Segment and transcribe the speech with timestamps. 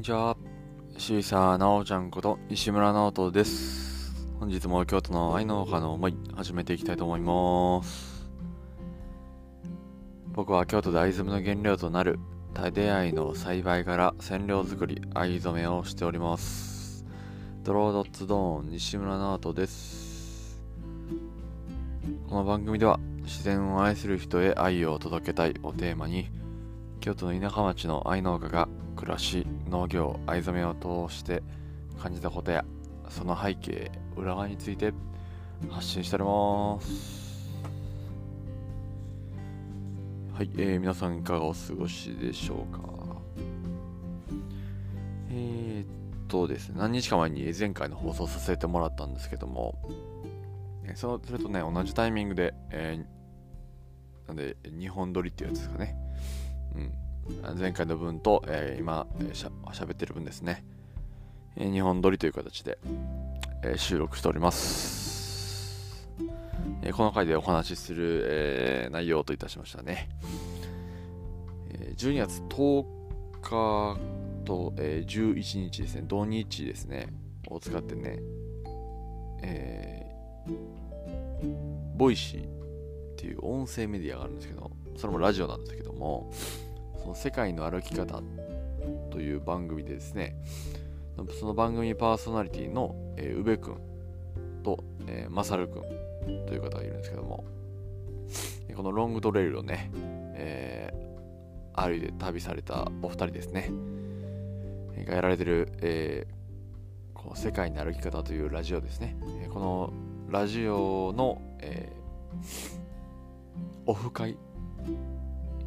[0.00, 0.34] にちは。
[0.96, 4.16] シーサーなおちゃんこと石村直人です。
[4.38, 8.26] 本日も京都の愛の丘の思い、始めていきたいと思います。
[10.32, 12.18] 僕は京都で藍染めの原料となる
[12.54, 17.04] タデアイの栽培から染料作り、藍染めをしております。
[17.62, 20.62] ドロードッツドーン西村直人です。
[22.26, 26.30] この番組では自然を愛する人へ愛を届けたいをテーマに
[27.00, 28.66] 京都の田舎町の愛農家が
[29.00, 31.42] 暮らし農業藍染めを通して
[31.98, 32.66] 感じたことや
[33.08, 34.92] その背景裏側について
[35.70, 37.30] 発信しております。
[40.34, 42.80] はい、えー皆さんいかがお過ごしでしょうか？
[45.30, 45.86] えー、っ
[46.28, 49.78] とですね何日か前に前回の放送させてもらったんですけども
[50.84, 53.20] えーそそれとね同じタイミングで、えー
[54.28, 55.96] なんで2本撮りっていうやつですかね。
[56.76, 56.92] うん、
[57.56, 60.64] 前回の分と、えー今、しゃ喋ってる分ですね、
[61.56, 62.78] え2本撮りという形で、
[63.62, 66.08] えー収録しております、
[66.82, 70.08] えこの回でお話しする、え内容といたしましたね、
[71.70, 72.86] え12月10
[73.42, 73.98] 日
[74.44, 77.08] と、え11日ですね土日ですね
[77.48, 78.18] を使ってね、
[79.42, 80.06] え
[81.96, 86.32] ボイシーっていう音声メディアがあるんですけどそれもラジオなんですけども
[87.10, 88.22] の世界の歩き方
[89.10, 90.36] という番組でですね
[91.38, 93.76] その番組パーソナリティの、えー、宇部くん
[94.62, 95.82] と、えー、まさるくん
[96.46, 97.44] という方がいるんですけども
[98.74, 99.90] このロングトレイルをね、
[100.34, 101.10] えー
[101.72, 103.70] 歩いて旅されたお二人ですね
[105.06, 106.40] がやられてる、えー
[107.14, 109.14] こう世界の歩き方というラジオですね、
[109.52, 109.92] この
[110.30, 112.80] ラジオの、えー
[113.86, 114.36] オフ会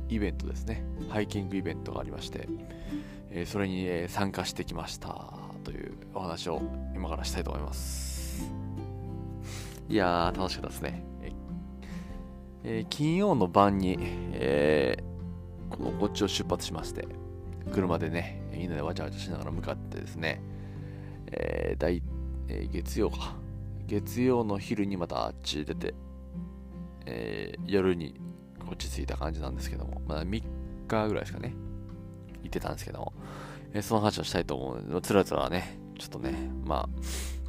[0.09, 0.83] イベントですね。
[1.09, 2.47] ハイキングイベントがありまして、
[3.31, 5.33] えそれに、え参加してきました。
[5.63, 6.61] というお話を
[6.93, 8.51] 今からしたいと思います。
[9.89, 11.03] いやー楽しかったですね、
[12.63, 15.13] え金曜の晩に、えー
[15.75, 17.07] このこっちを出発しまして
[17.73, 20.39] 車でねみんなでわちゃわちゃしながら向かってですね、
[21.31, 22.03] えーだい
[22.47, 23.35] えー月曜か。
[23.87, 25.93] 月曜の昼にまたあっち出て、
[27.05, 28.19] えー夜に
[28.65, 30.43] こっち着いた感じなんですけども、まだ3
[30.87, 31.53] 日ぐらいですかね、
[32.43, 33.13] 行ってたんですけども、
[33.73, 36.89] えーその話をしたいと思うので、つらつらね、ちょっとね、まあ、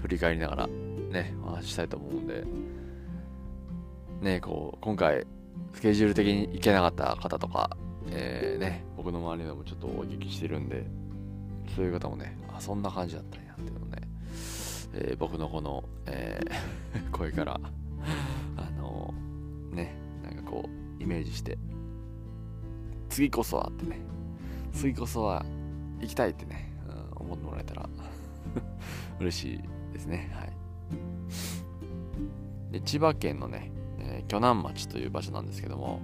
[0.00, 2.44] 振り返りながら、ね、お話したいと思うんで、
[4.20, 5.26] ね、こう、今回、
[5.74, 7.76] スケジュール的に行けなかった方とか、
[8.10, 10.84] えーね、僕の周りでもちょっとお聞きしてるんで、
[11.74, 14.02] そういう方もね、あ、そんな感じだったんやっていうのね、
[14.94, 17.60] えー僕のこの、えー 声から、
[18.56, 19.12] あの
[19.72, 19.96] ね、
[21.04, 21.58] イメージして、
[23.10, 24.00] 次こそはってね、
[24.72, 25.44] 次こそは
[26.00, 27.88] 行きたいってね、うん思ってもらえたら
[29.20, 29.60] 嬉しい
[29.92, 30.30] ですね。
[30.34, 30.52] はい。
[32.72, 36.00] で、千葉県のね、えー鋸南町という場所なんですけども、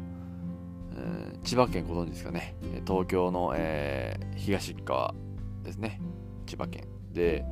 [0.94, 2.54] えー千葉県ご存知ですかね、
[2.86, 5.14] 東京の、えー東側
[5.64, 6.00] ですね、
[6.46, 6.84] 千葉県。
[7.12, 7.44] で、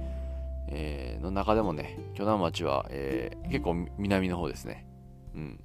[0.68, 4.86] えーの中でもね、鋸南町は、えー結構南の方ですね。
[5.34, 5.60] うん。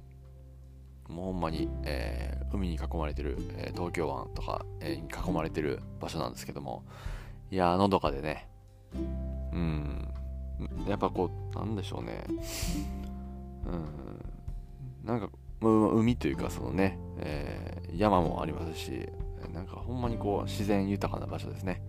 [1.08, 6.84] もうほんまに、えー海に囲まれてる、えー東京湾とか、えーに囲まれてる場所なんですけども、
[7.50, 8.48] いやー、のどかでね、
[9.52, 10.08] うん、
[10.86, 12.24] やっぱこう、なんでしょうね、
[13.66, 15.28] うん、なんか、
[15.60, 19.08] 海というか、そのね、えー山もありますし、
[19.52, 21.82] なんかほんまにこう、自然豊かな場所ですね。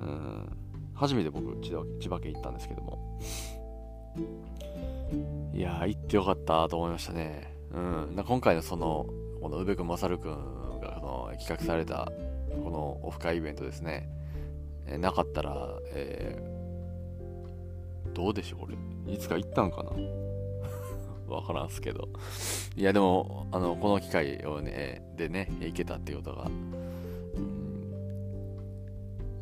[0.00, 0.48] うん、
[0.94, 3.18] 初めて僕千葉、千葉県行ったんですけども、
[5.52, 7.53] いや、行ってよかったと思いましたね。
[7.74, 7.78] う
[8.20, 9.06] ん、今回のその、
[9.40, 10.32] この宇部君、まさる君
[10.80, 12.10] がの企画された、
[12.62, 14.08] このオフ会イベントですね。
[14.86, 16.54] えなかったら、えー
[18.14, 18.60] どうでしょう、
[19.06, 19.12] 俺。
[19.12, 19.90] いつか行ったんかな？
[21.34, 22.08] わからんすけど。
[22.76, 26.48] いや、でも、あの、この機会をね、でね、行けたっていうことが、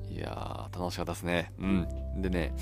[0.08, 1.52] いやー、楽しかったですね。
[1.58, 2.22] うん。
[2.22, 2.54] でね、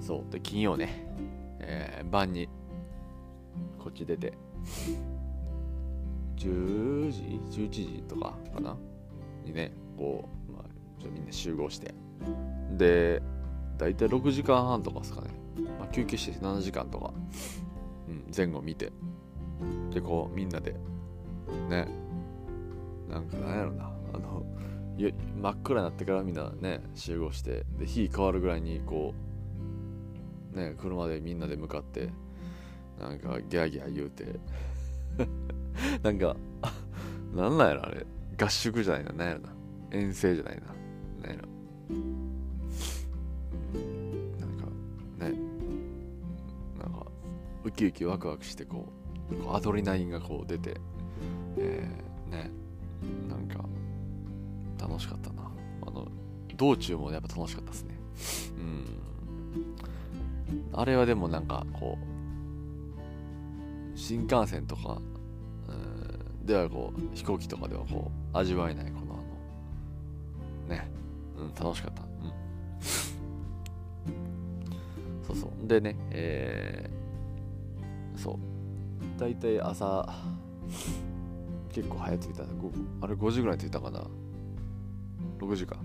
[0.00, 1.06] そう、で、金曜ね、
[1.60, 2.48] えー晩に、
[3.84, 4.32] こっち出て、
[6.36, 7.20] 10時
[7.50, 8.78] ?11 時とかかな？
[9.44, 10.62] にね、こう、まあ、
[10.98, 11.94] ちょっとみんな集合して、
[12.78, 13.22] で、
[13.76, 15.28] だいたい6時間半とかですかね、
[15.78, 17.12] まあ、休憩して7時間とか、
[18.08, 18.90] うん、前後見て、
[19.90, 20.74] で、こう、みんなで、
[21.68, 21.86] ね、
[23.10, 24.46] なんかなんやろな、あの、
[24.96, 29.12] 真っ暗になってからみんなね、集合して、で、日変わるぐらいに、こ
[30.54, 32.08] う、ね、車でみんなで向かって、
[32.98, 34.40] なんかギャーギャー言うて、
[36.02, 36.36] なんか、
[37.34, 38.06] なんなんやろあれ、
[38.38, 39.54] 合宿じゃないな、なんやろな、
[39.90, 40.62] 遠征じゃないな。
[41.26, 41.42] ないな
[44.40, 44.66] なんか
[45.18, 45.32] ね。
[46.78, 47.06] なんか
[47.64, 48.86] ウキウキワクワクしてこ
[49.30, 50.80] うこうアドレナリンがこう出て
[51.56, 52.50] えー、ね。
[53.28, 53.64] なんか
[54.78, 55.50] 楽しかったな。
[55.86, 56.06] あの
[56.56, 57.98] 道中もやっぱ楽しかったですね。
[58.58, 58.84] うん。
[60.72, 62.13] あれはでもなんかこう
[63.94, 65.00] 新幹線とか
[66.44, 69.16] ではこう飛行機とかではこう味わえないこのあ
[70.68, 70.90] のね
[71.38, 72.02] うん楽しかった。
[72.02, 72.32] うん。
[75.26, 75.66] そうそう。
[75.66, 78.38] でねえー、そう。
[79.18, 80.06] 大体朝
[81.72, 82.42] 結構早着いた。
[82.42, 84.04] あれ5時ぐらい着いたかな。
[85.38, 85.76] 6時か。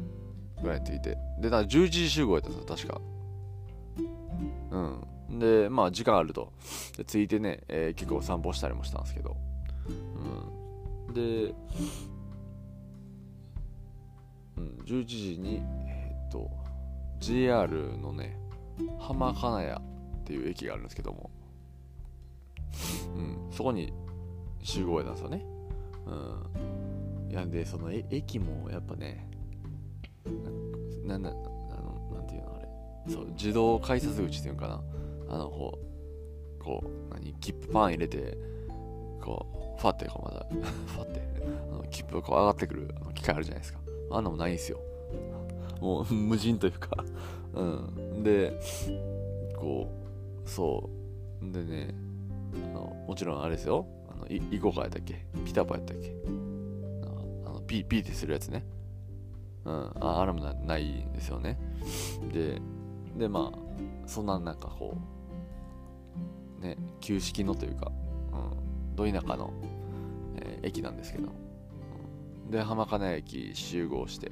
[0.62, 1.18] ぐらい着いて。
[1.40, 3.02] でな11時集合やったんですよ確か。
[4.72, 5.08] うん。
[5.38, 6.52] でまあ時間あると。
[6.98, 9.38] で着いてね、えー、結構散歩したりもしたんですけど。
[11.08, 11.14] うん。
[11.14, 11.54] で、
[14.58, 16.50] うん、11時にえー、っと
[17.20, 18.38] JR のね
[19.00, 21.30] 浜金谷っていう駅があるんですけども、
[23.16, 23.94] うん、そこに
[24.64, 25.46] 集合やったんですよね。
[26.06, 26.12] う
[27.28, 27.32] ん。
[27.32, 29.30] いやでその駅もやっぱね
[31.06, 32.68] ななあのなんていうのあれ。
[33.14, 34.82] そう自動改札口っていうのかな。
[35.30, 35.80] あのこ
[36.60, 38.38] うこう何切符パン入れて
[39.22, 39.46] こ
[39.78, 40.46] うファってこうまだ
[40.88, 41.22] ファって
[41.72, 43.80] あの切符がこう上がってくる機械あるじゃないですか。
[44.12, 44.80] あんなもないんですよ。
[45.80, 47.04] もう無人というか。
[47.54, 48.24] うん。
[48.24, 48.60] で
[49.56, 49.88] こ
[50.46, 50.90] うそ
[51.42, 51.52] う。
[51.52, 51.94] でね
[52.66, 53.86] あのもちろんあれですよ。
[54.10, 55.26] あのいイコカやったっけ？
[55.46, 56.16] ピタパやったっけ？
[57.46, 58.66] あのピーピーってするやつね。
[59.66, 61.60] うん、ああれもないんですよね。
[62.34, 62.60] で、
[63.18, 65.19] で、まあ、そんななんかこう、
[66.60, 67.92] ね、旧式のというか、
[68.34, 69.54] うん、ど田舎の、
[70.38, 71.30] えー、駅なんですけど、
[72.46, 74.32] うん、で、浜金駅集合して、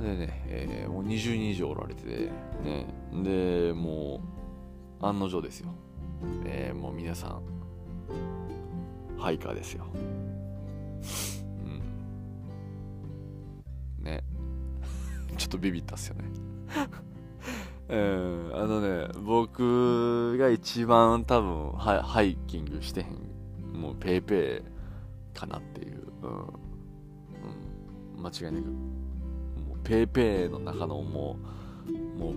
[0.00, 2.30] でね、えー、もう20人以上おられてて、
[2.64, 2.86] ね、
[3.22, 4.20] で、も
[5.00, 5.68] う、案の定ですよ。
[6.44, 7.42] えー、もう皆さん、
[9.18, 9.86] ハイカーですよ。
[9.94, 9.98] う
[14.02, 14.04] ん。
[14.04, 14.24] ね。
[15.36, 16.24] ちょっとビビったっすよね。
[17.90, 24.62] うん、あのね僕が一番多分ハハイキングしてへんもうペイペ
[25.34, 26.30] イかなっていう、うん、
[28.16, 28.68] うん、間違いなく。
[28.68, 31.36] もうペーペーの中のも
[31.88, 32.34] うもう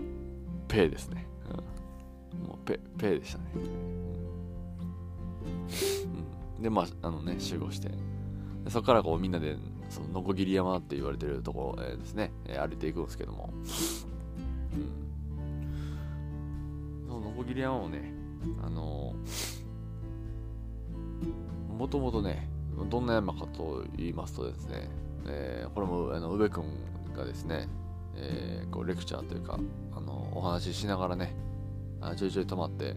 [0.67, 1.27] ペーですね、
[2.33, 3.45] うん、もうペーペーでしたね、
[6.57, 7.89] うん、でまああのね集合して。
[8.69, 9.57] そこからこうみんなで
[9.89, 13.53] そのノコギリ山って言われてるところ、えー、ですね、えー、歩いていくんですけども、
[14.73, 15.02] うん、
[17.23, 18.13] ノコギリ山をね、
[18.63, 22.49] あのー、もともとね、
[22.89, 24.89] どんな山かと言いますとですね、
[25.27, 26.65] えー、これもあの宇部君
[27.15, 27.67] がですね、
[28.15, 29.59] えー、こうレクチャーというか、
[29.95, 31.35] あのお話ししながらね、
[32.01, 32.95] あちょいちょい止まって、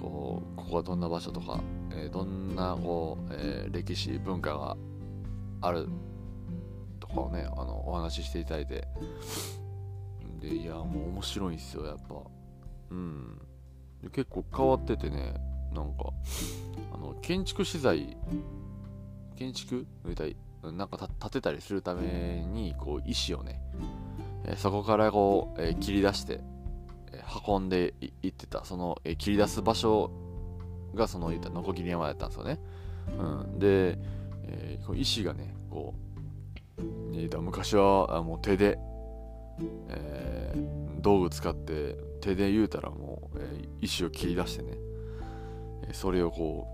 [0.00, 1.60] こうここはどんな場所とか、
[1.90, 4.76] えー、どんなこう、えー、歴史文化が
[5.62, 5.88] ある
[7.00, 8.86] とかをねあのお話ししていただいて。
[10.40, 12.14] でいやもう面白いんですよやっぱ。
[12.90, 13.40] うん。
[14.02, 15.34] で結構変わっててね
[15.72, 16.12] なんか
[16.92, 18.16] あの建築資材
[19.36, 19.86] 建築
[20.62, 23.60] なんか建てたりするためにこう石をね、
[24.44, 26.40] えー、そこからこう、えー、切り出して、
[27.12, 28.64] えー、運んでいってた。
[28.64, 30.10] その、え切り出す場所
[30.94, 32.58] がその言ったノコギリ山だったんですよね、
[33.18, 33.22] う
[33.56, 33.98] ん、で、
[34.44, 36.06] えこう石がねこう
[36.78, 38.78] えー、昔はもう手で、
[39.88, 40.35] え、
[41.06, 44.76] 道具使って手で言うたらもう、えー、石を切り出してね、
[45.88, 46.66] えそれをこ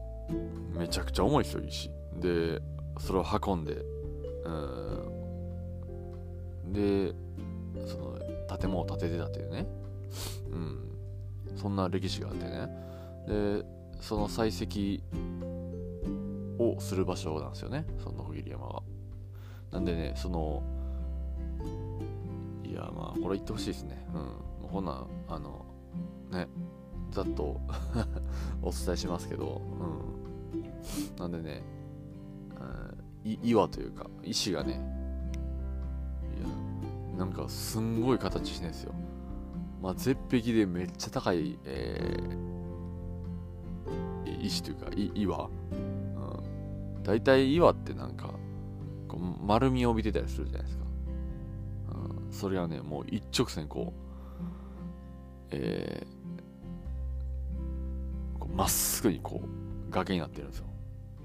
[0.75, 2.59] うめちゃくちゃ重いですよ石で
[2.99, 3.75] それを運んで
[4.47, 4.51] う
[6.71, 6.73] ん。
[6.73, 7.13] で
[7.87, 8.19] その
[8.59, 9.67] 建物を建ててたっていうね。
[10.51, 10.79] うん。
[11.55, 12.69] そんな歴史があってね。
[13.29, 13.67] で
[14.01, 15.03] その採石
[16.59, 17.85] をする場所なんですよね。
[18.03, 18.83] その野切山が
[19.73, 20.63] なんでね、その、
[22.65, 24.02] いや、まあ、これ言ってほしいですね。
[24.13, 24.21] うん。
[24.21, 25.65] もうこんな、あの、
[26.31, 26.49] ね、
[27.11, 27.61] ざっと
[28.63, 31.17] お伝えしますけど、うん。
[31.19, 31.63] なんでね、
[33.25, 34.81] い岩というか、石がね、
[36.37, 38.95] いや、なんかすんごい形してるんですよ。
[39.81, 45.47] まあ、絶壁でめっちゃ高い、えー、石というか、岩。
[45.47, 45.49] う
[47.01, 47.03] ん。
[47.03, 48.35] 大体岩ってなんか、
[49.09, 50.85] こう丸みを帯びてたりするじゃないですか、
[52.33, 54.03] それはねもう一直線こう
[55.55, 60.67] えー、まっすぐにこう崖になってるんですよ、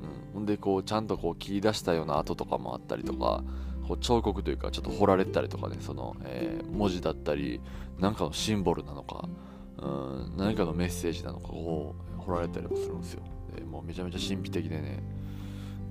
[0.02, 3.44] うん、ほんでこうちゃんとこう切り出したような跡とかもあったりとか
[3.88, 7.62] こう彫刻というかちょっと彫られたりとかねその、えー、文字だったり
[8.00, 9.30] 何かのシンボルなのか
[9.78, 13.22] うん何かのメッセージなのかを彫られたりもするんですよ。
[13.56, 15.02] でもうめちゃめちゃ神秘的でね。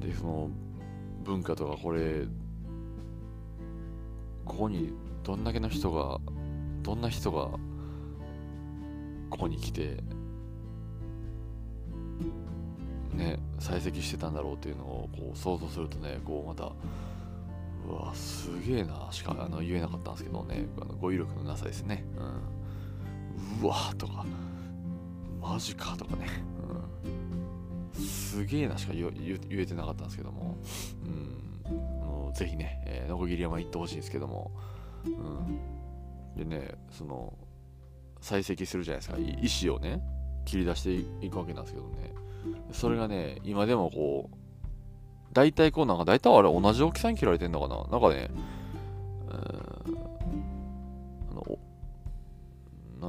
[0.01, 0.51] でその
[1.25, 2.27] 文化とかこれ
[4.45, 4.93] ここに
[5.26, 6.21] どんだけの人が
[6.85, 7.49] どんな人が
[9.28, 9.97] ここに来て
[13.12, 16.71] ね採石してたんだろうっていうのをこう想像するとねこうまた
[17.88, 22.04] うわすげえなしかあの言えなかったんですけどねあの語彙力のなさですね、
[23.61, 24.25] うん、うわとか
[25.40, 26.28] マジかとかね、
[27.97, 29.12] うん、すげえなしか言
[29.50, 30.56] えてなかったんですけども、
[31.04, 34.52] うん、ぜひね、えー、ノコギリ山行ってほしいんですけども、
[35.07, 35.11] う
[36.41, 37.33] ん、でねその
[38.21, 39.17] 採石するじゃないですか。
[39.43, 40.03] 石をね
[40.45, 40.95] 切り出して
[41.25, 42.13] いくわけなんですけどね。
[42.73, 44.37] それがね今でもこう
[45.33, 47.85] 大体こうなんか大体あれ同じ大きさに切られてんのかな。
[47.91, 48.31] なんかね、
[49.29, 49.35] あ
[51.35, 51.59] の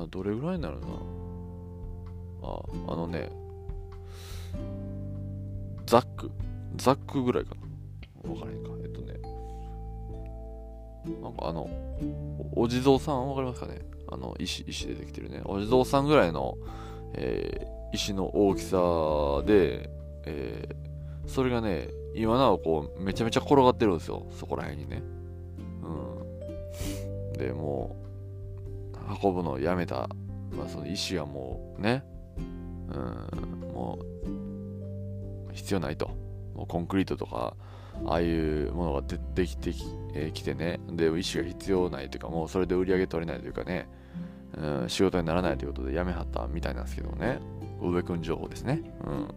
[0.01, 0.87] などれぐらいになるな。
[2.43, 3.29] ああのね
[5.85, 6.31] ザック。
[6.75, 7.55] ザックぐらいか
[8.23, 8.31] な。
[8.31, 8.69] わからへんか。
[11.21, 11.69] なんかあの
[12.55, 13.81] お地蔵さんわかりますかね？
[14.09, 15.41] あの石石出てきてるね。
[15.45, 16.57] お地蔵さんぐらいの、
[17.13, 18.77] えー、石の大きさ
[19.45, 19.89] で、
[20.25, 24.25] えー、それがね今なおこうめちゃめちゃ転がってるんですよ。
[24.31, 25.03] そこら辺にね。
[25.83, 27.37] うん。
[27.37, 27.95] でも
[28.93, 30.09] う運ぶのをやめた、
[30.51, 32.03] まあ、その石がもうね。
[32.37, 32.41] う
[32.93, 33.59] ん。
[33.73, 33.99] も
[35.49, 36.07] う必要ないと。
[36.55, 37.55] もうコンクリートとか
[38.05, 40.79] ああいうものが出てきてき,、えー、きてね。
[40.91, 43.87] で石が必要ないというかもうそれで売り上げ取れないというかね、
[44.57, 47.39] うん、仕事にならないということでやめはったみたいなんですけどね。
[47.81, 48.81] 上くん情報ですね。
[49.03, 49.27] うん。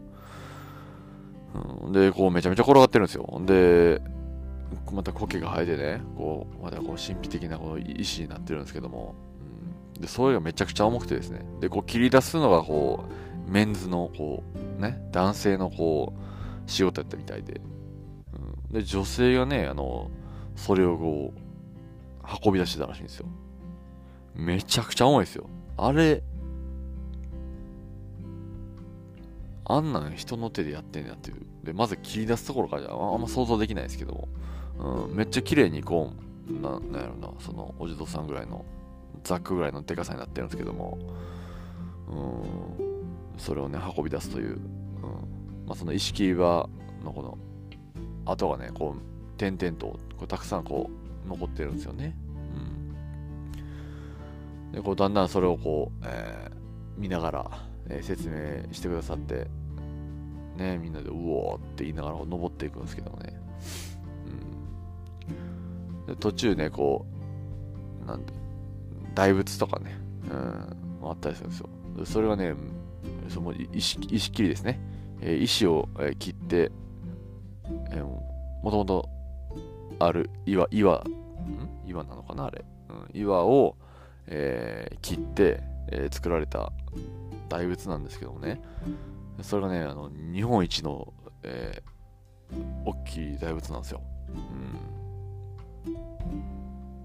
[1.86, 3.42] うん、で、こうめちゃめちゃ転がってるんですよ。
[3.44, 4.00] で、
[4.92, 9.14] また苔が生えてね、こう、またこう神秘的なこの石になってるんですけども、
[9.96, 13.04] うん、で、それがめちゃくちゃ重くてですね、で、こう切り出すのがこ
[13.48, 14.44] う、メンズのこ
[14.78, 17.60] う、ね、男性のこう、仕事やったみたいで、
[18.70, 20.10] で、女性がね、あの、
[20.56, 21.40] それをこう、
[22.44, 23.26] 運び出してたらしいんですよ。
[24.34, 25.48] めちゃくちゃ重いですよ。
[25.76, 26.22] あれ、
[29.64, 31.36] あんなん人の手でやってんねやっていう。
[31.64, 34.28] で、まず切り出すところからじゃあんま想像できないですけども、
[35.08, 36.12] うん、めっちゃ綺麗にこ
[36.48, 38.64] う、ななんやろな、そのお地蔵さんぐらいの、
[39.22, 40.98] ザックぐらいのでかさになってるんですけども、
[42.08, 44.60] うん、それをね、運び出すという、うん
[45.66, 46.68] まあ、その石切り場
[47.04, 47.38] のこの
[48.30, 50.90] 跡がね、こう、点々とこうたくさんこ
[51.24, 52.14] う残ってるんですよね。
[54.66, 57.50] うん、でこうだんだんそれをこう、えー、見ながら、
[57.88, 59.46] えー、説明してくださって、
[60.56, 63.40] ね、みんなでうおーって言いながら登っていくんですけどもね。
[66.08, 67.06] うん、途中ね、こ
[68.02, 68.34] う、なんて、
[69.14, 69.98] 大仏とかね、
[70.30, 71.68] うん、あったりするんですよ。
[72.04, 72.54] それはね、
[73.28, 74.80] その石石切りですね。
[75.22, 76.70] えー、石を、えー、切って、
[77.90, 79.08] えー、もともと
[79.98, 81.04] ある岩、岩、ん？
[81.86, 82.64] 岩なのかなあれ。
[82.88, 83.76] うん、岩を、
[84.26, 86.72] えー、切って、えー、作られた
[87.48, 88.60] 大仏なんですけどもね。
[89.42, 91.12] それがね、あの日本一の、
[91.42, 94.02] えー、大きい大仏なんですよ。
[94.28, 96.00] うん。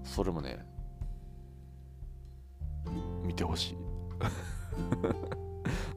[0.04, 0.58] それもね、
[3.24, 3.76] 見てほしい。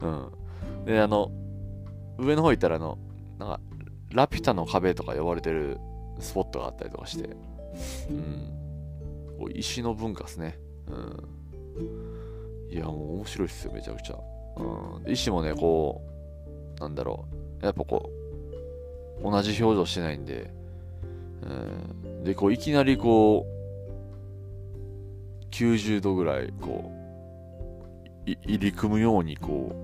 [0.02, 0.84] うん。
[0.84, 1.30] で、あの、
[2.18, 2.98] 上の方行ったら、あの、
[3.38, 3.60] なんか、
[4.12, 5.78] ラピュタの壁とか呼ばれてる
[6.18, 7.30] スポットがあったりとかして、
[8.10, 9.52] うん。
[9.54, 10.58] 石の文化ですね。
[10.88, 12.74] うん。
[12.74, 14.18] いや、もう面白いっすよ、めちゃくちゃ。
[14.56, 15.10] うん。
[15.10, 16.02] 石もね、こ
[16.78, 17.26] う、なんだろ
[17.62, 18.10] う、やっぱこ
[19.20, 20.52] う、同じ表情してないんで、
[21.42, 21.46] う
[22.20, 23.60] ん、で、こう、いきなりこう、
[25.50, 26.92] 90度ぐらい、こ
[28.26, 29.80] う、入り組むように、こう、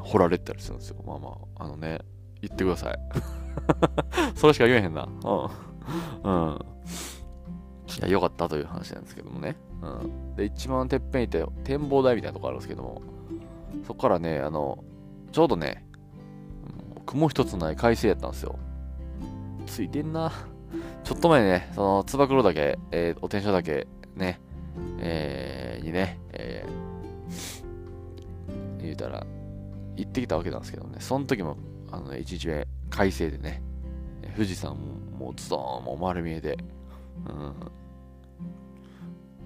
[0.00, 0.96] 掘られたりするんですよ。
[1.06, 2.00] まあまあ、あのね、
[2.42, 2.98] 言ってください。
[4.34, 5.08] それしか言えへんな。
[5.24, 6.30] うん。
[6.30, 6.58] うん。
[7.98, 9.56] いや、よかったという話なんですけどもね。
[9.82, 10.36] うん。
[10.36, 13.02] で、一番てっぺん行って展望台みたいなとこあるんですけども、
[13.86, 14.84] そこからね、あの、
[15.32, 15.86] ちょうどね、
[17.06, 18.58] 雲一つない快晴やったんですよ。
[19.66, 20.32] ついてんな。
[21.04, 24.40] ちょっと前ね、その、つば九郎岳、えー、お天正岳、ね、
[24.98, 29.26] えー、にね、えー、言うたら、
[29.96, 31.56] 行ってきたわけなんですけどね、その時も、
[31.90, 33.62] あの、一日目、快晴でね、
[34.34, 36.58] 富士山も、もうズドーン、も丸見えで、
[37.26, 37.54] うん。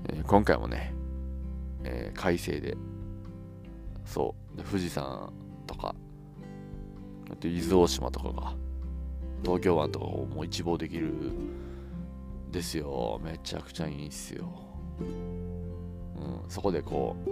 [0.08, 0.94] えー、今回もね、
[1.84, 2.76] えー、快晴で、
[4.04, 5.32] そう、富士山
[5.66, 5.94] とか、
[7.30, 8.54] あと伊豆大島とかが、
[9.42, 11.12] 東京湾とかをもう一望できる
[12.50, 13.20] ですよ。
[13.24, 14.46] めちゃくちゃいいんすよ、
[15.00, 17.30] うん、そこでこう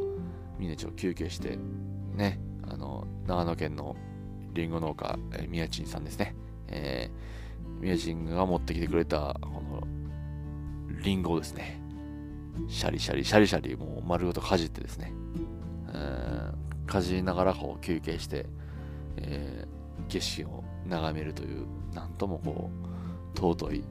[0.59, 1.59] みんなちょっと休憩して
[2.15, 3.95] ねあの長野県の
[4.53, 6.35] りんご農家、えー、宮地さんですね、
[6.69, 9.83] えー、宮地が持ってきてくれたこの
[11.03, 11.81] りんごですね。
[12.69, 15.13] シャリシャリシャリシャリもう丸ごとかじってですね、
[15.95, 18.47] えー、かじりながらこう休憩して、
[19.17, 22.71] えー、景色を眺めるというなんともこ
[23.35, 23.85] う尊い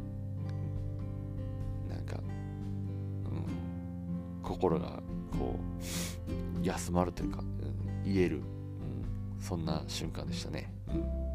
[1.89, 2.19] なんか、う
[3.29, 5.01] ん、心が
[5.31, 5.59] こ
[6.61, 7.43] う休まるというか、う
[8.09, 8.41] ん、言える、
[9.39, 11.29] そんな瞬間でしたね、うん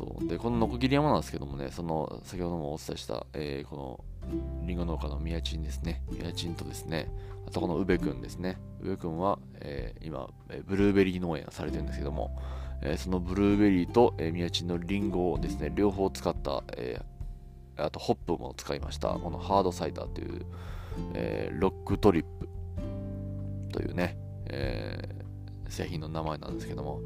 [0.00, 4.04] そうでこのノコギリ山なんですけどもねその先ほどもお伝えした、えー、この
[4.66, 6.02] りんご農家の宮地ですね。
[6.10, 7.08] 宮地とですね、
[7.46, 8.58] あとこの宇部君ですね。
[8.80, 10.28] 宇部君は、えー、今、
[10.66, 12.38] ブルーベリー農園されてるんですけども、
[12.82, 19.08] え、そのブルーベリーと、え、宮地のりんごをですね、両方使った、えー、あとホップも使いました。
[19.08, 20.46] このハードサイダーという、
[21.14, 22.48] えー、ロックトリップ
[23.72, 25.19] というね、えー、
[25.70, 27.02] 製品の名前なんですけども、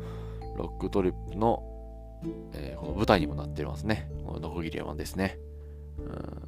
[0.57, 1.63] ロックトリップの、
[2.53, 4.11] えー、この舞台にもなっていますね。
[4.25, 5.39] このノコギリ山ですね。
[5.99, 6.45] うん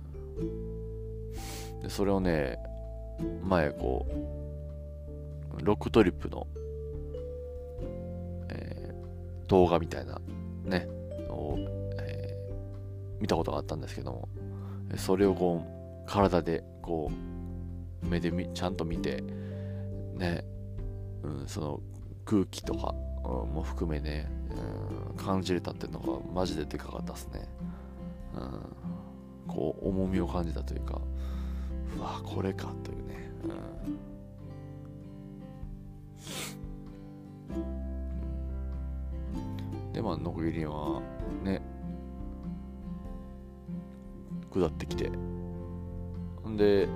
[1.86, 2.58] でそれをね
[3.42, 4.06] 前こ
[5.58, 6.46] うロックトリップの、
[8.50, 10.20] えー、動画みたいな
[10.64, 10.86] ね
[11.28, 11.56] を、
[11.98, 14.28] えー、見たことがあったんですけども
[14.96, 17.10] それをこう体でこ
[18.02, 19.22] う目でちゃんと見て
[20.14, 20.44] ね、
[21.22, 21.80] うん、その
[22.26, 27.48] 空気とかうんも含めね、うん、感じれたっていうのがマジででかかったですね、
[28.34, 28.76] うん
[29.48, 31.00] こう重みを感じたというか
[31.96, 33.30] うわこれかというね、
[39.84, 41.00] うん、でまあノコギリは
[41.42, 41.62] ね
[44.52, 45.10] 下ってきて。
[46.46, 46.88] ほんで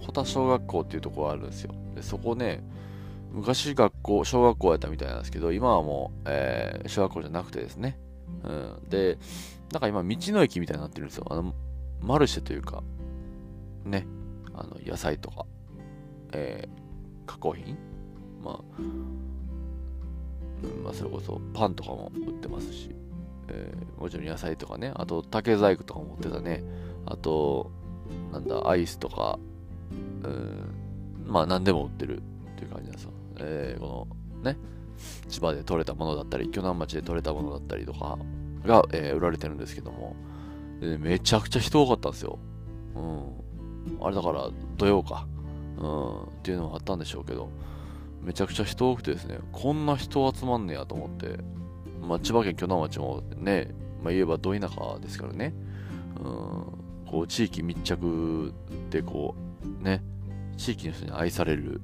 [0.00, 1.74] 保田小学校っていうところがあるんですよ。
[1.96, 2.62] でそこね
[3.36, 7.98] 昔学校小学校やったみたいなんですけど今はもう、えー、小学校じゃなくてですね、
[8.42, 9.18] うん、で
[9.72, 11.26] なんか今、道の駅みたいになってるんですよ。
[11.28, 11.54] あの、
[12.00, 12.82] マルシェというか、
[13.84, 14.06] ね、
[14.54, 15.44] あの、野菜とか、
[16.32, 17.76] えー、加工品。
[18.42, 18.80] まあ、
[20.84, 22.94] まあ、それこそパンとかも売ってますし、
[23.48, 26.62] えー、もちろん野菜とかね、あと竹細工とかも売ってたね、
[27.06, 27.70] あと、
[28.32, 29.38] なんだ、アイスとか、
[30.22, 30.74] うん、
[31.26, 32.20] まあ何でも売ってるっ
[32.56, 33.10] ていう感じなんですよ。
[33.38, 34.56] えー、このね、
[35.28, 38.18] 千葉で採れたものだったり、鋸南町で採れたものだったりとか、
[38.64, 40.16] が、えー、売られてるんですけども、
[40.80, 42.38] めちゃくちゃ人多かったんですよ。
[42.94, 44.04] うん。
[44.04, 45.26] あれだから、土曜か。
[45.78, 46.22] うん。
[46.22, 47.48] っていうのもあったんでしょうけど、
[48.22, 51.38] めちゃくちゃ人多くてですね、こんな人集まんねやと思って、
[52.02, 53.70] まあ、千葉県鋸南町もね、
[54.02, 55.54] まあ、言えばど田舎ですからね、
[56.18, 56.24] うん、
[57.08, 58.52] こう、地域密着
[58.90, 59.34] でこ
[59.80, 60.02] う、ね、
[60.56, 61.80] 地域の人に愛される、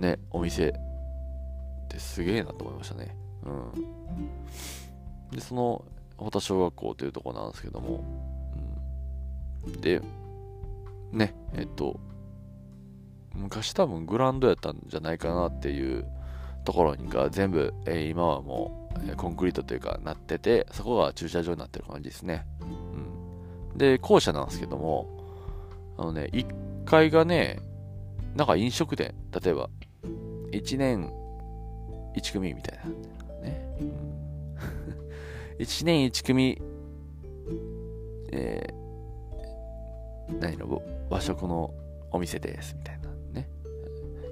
[0.00, 0.72] ね、お店っ
[1.88, 3.16] てすげえなと思いましたね。
[3.44, 5.36] うん。
[5.36, 5.84] で、その、
[6.16, 8.04] 保田小学校というとこなんですけども、
[9.66, 10.00] うん、で、
[11.12, 11.98] ね、えっと、
[13.34, 16.06] 昔多分グランドやったんじゃないかなっていう
[16.64, 22.46] ところが全部、えー、今はもう、えー、コンクリートというかなってて、そこが駐車場になってる感じですね。
[23.72, 25.06] うん、で、校舎なんですけども、
[25.96, 27.60] あのね、1階がね、
[28.34, 29.70] なんか飲食店、例えば、
[30.52, 31.12] 1年
[32.16, 32.84] 1組みたいな、
[33.42, 33.70] ね。
[35.58, 36.60] 1年1組、
[38.32, 41.74] えー、何の和食の
[42.10, 43.48] お店です、みたいなね。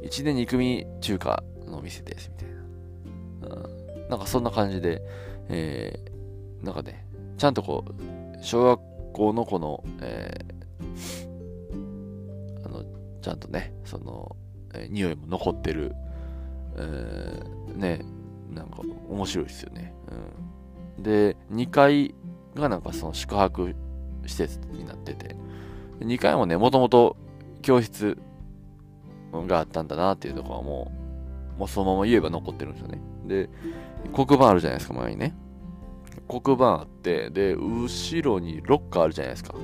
[0.03, 2.49] 1年2組中華のお店です、みたい
[3.51, 3.57] な。
[3.57, 5.03] うん、なんかそんな感じで、
[5.49, 7.93] えー、なんかね、ちゃんとこう、
[8.43, 8.81] 小学
[9.13, 12.85] 校のこの、えー、あの、
[13.21, 14.37] ちゃんとね、その、
[14.75, 15.95] えー、匂いも残ってる、
[16.79, 17.43] え、
[17.75, 18.05] ね、
[18.51, 19.95] なんか面白いですよね。
[20.11, 20.49] うん
[20.99, 22.15] で、2階
[22.55, 23.75] がなんかその宿泊
[24.27, 25.37] 施設になってて、
[26.01, 27.17] 2階もね、もともと
[27.63, 28.19] 教室
[29.33, 30.93] があったんだなっていうところはも
[31.57, 33.01] う、もうそのまま言えば残ってるんですよね。
[33.27, 33.49] で、
[34.13, 35.35] 黒板あるじゃないですか、前にね。
[36.29, 39.55] 黒板あって、で、後ろにロッカーあるじゃないですか。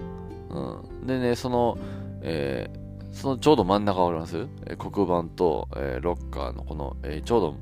[0.51, 1.07] うん。
[1.07, 1.77] でね、その、
[2.23, 2.84] えー、
[3.15, 7.57] そのちょうど真ん中わかります、えー、黒板と、えー、ロッカーのこの、えー、ちょうど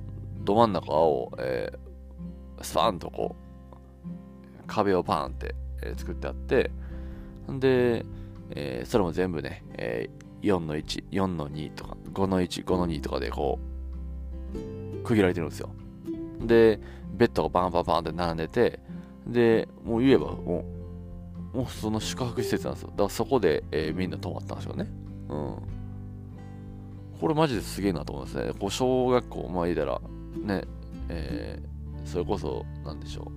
[0.44, 6.70] ど真ん中を、えー、スパンとこう、壁をパーンって、えー、作ってあって、
[7.50, 8.04] んで、
[8.50, 13.58] えー、それも全部ね、えー、4の1、4の2とか、5の1、5の2とかでこ
[14.54, 15.68] う、区切られてるんですよ。
[16.40, 16.80] で、
[17.12, 18.80] ベッドがバンバンバンって並んでて、
[19.26, 20.64] で、もう言えば、も
[21.52, 22.88] う、もうその宿泊施設なんですよ。
[22.90, 25.01] だからそこで、えーみんな泊まったんですよね。
[25.32, 27.18] うん。
[27.20, 28.52] これマジですげえなと思いますね。
[28.58, 30.00] こう小学校、まあ言いたら、
[30.44, 30.64] ね、
[31.08, 31.72] えー
[32.04, 33.30] それこそ、なんでしょう。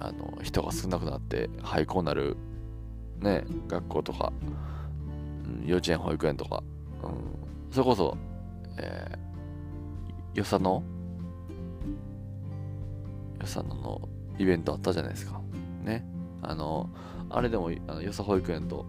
[0.00, 2.36] あの、人が少なくなって廃校になる、
[3.18, 4.32] ね、学校とか、
[5.46, 6.62] うん幼稚園、保育園とか、
[7.02, 8.16] うん、それこそ、
[8.78, 10.82] えー、よさの、
[13.40, 15.40] よさののイベントあったじゃないですか。
[15.82, 16.06] ね。
[16.42, 16.90] あの、
[17.30, 18.86] あれでも、あのよさ保育園と、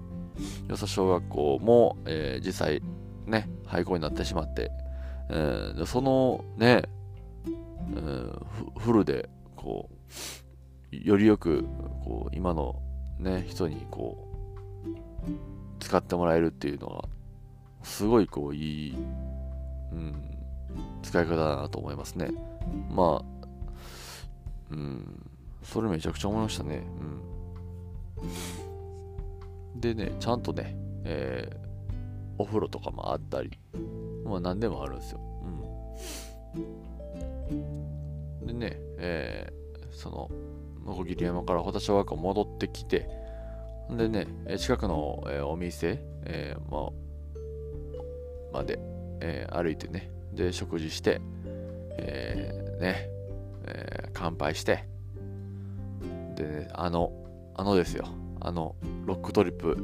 [0.67, 2.82] よさ小学校も、えー実際、
[3.26, 4.71] ね、廃校になってしまって、
[5.30, 6.84] えーそのね、
[7.95, 8.45] うん
[8.76, 9.89] フフルで、こ
[10.91, 11.65] う、よりよく、
[12.04, 12.82] こう、今の
[13.19, 14.28] ね、人に、こ
[14.86, 17.06] う、使ってもらえるっていうのは、
[17.84, 18.95] すごい、こう、いい、
[19.91, 20.15] うん、
[21.04, 22.30] 使い方だなと思いますね。
[22.89, 23.48] まあ、
[24.71, 25.30] うん、
[25.63, 26.84] それめちゃくちゃ思いましたね。
[27.00, 28.26] うん。
[29.76, 31.66] でね、ちゃんとね、えー
[32.38, 33.50] お風呂とかもあったり、
[34.26, 35.22] まあ何でもあるんですよ。
[37.50, 37.54] う
[38.44, 38.48] ん。
[38.48, 39.56] でね、えー
[39.92, 40.30] その、
[40.86, 43.08] のこぎり山から穂田小学校戻ってきて、
[43.90, 46.92] でね、近くの、えーお店、えーまあ、
[48.52, 48.80] まで、
[49.22, 51.22] えー歩いてね、で、食事して、
[51.98, 53.10] えーね、
[53.68, 54.84] えー乾杯して、
[56.36, 57.14] でね、あの、
[57.56, 58.06] あのですよ、
[58.39, 59.78] あの、ロックトリップ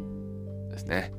[0.69, 1.13] ですね。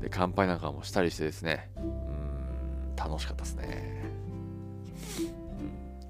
[0.00, 4.04] で、乾杯なんかもしたりしてですね、うん、楽しかったですね。